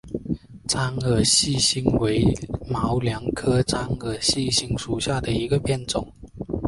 [0.67, 2.25] 獐耳细辛为
[2.67, 6.11] 毛茛科獐耳细辛属下的一个变种。